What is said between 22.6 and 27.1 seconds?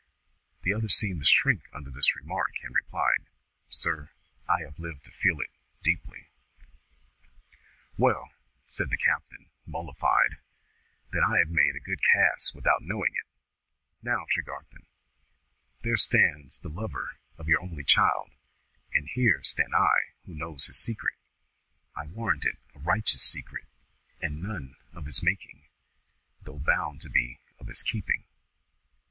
a righteous secret, and none of his making, though bound to